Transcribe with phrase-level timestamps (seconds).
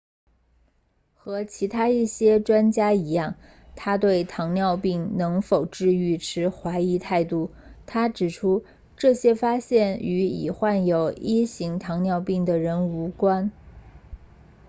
[1.13, 3.35] 和其他一些专家一样
[3.75, 7.51] 他对糖尿病能否治愈持怀疑态度
[7.85, 8.65] 他指出
[8.97, 13.51] 这些发现与已患有1型糖尿病的人无关